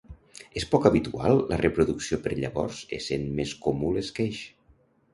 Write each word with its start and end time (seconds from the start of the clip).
És 0.61 0.63
poc 0.71 0.87
habitual 0.89 1.43
la 1.51 1.59
reproducció 1.61 2.21
per 2.25 2.33
llavors 2.41 2.83
essent 3.01 3.31
més 3.41 3.57
comú 3.67 3.97
l'esqueix. 3.99 4.45